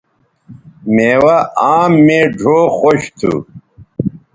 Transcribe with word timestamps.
میوہ 0.93 1.37
آم 1.73 1.91
مے 2.05 2.19
ڙھؤ 2.39 2.59
خوش 2.77 3.01
تھو 3.17 3.33